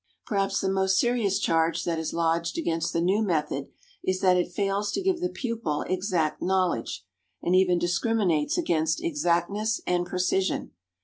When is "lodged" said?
2.11-2.57